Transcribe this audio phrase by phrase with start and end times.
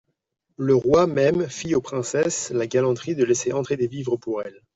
[0.57, 4.63] Le roi même fit aux princesses la galanterie de laisser entrer des vivres pour elles.